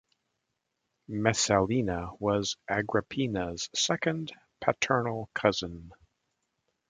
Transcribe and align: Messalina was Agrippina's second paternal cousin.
Messalina 1.07 2.09
was 2.17 2.57
Agrippina's 2.67 3.69
second 3.75 4.31
paternal 4.59 5.29
cousin. 5.35 5.91